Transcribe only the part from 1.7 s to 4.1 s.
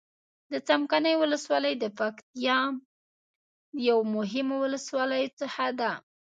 د پکتيا يو د